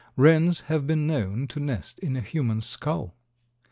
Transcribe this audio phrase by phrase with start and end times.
[0.17, 3.13] Wrens have been known to nest in a human skull.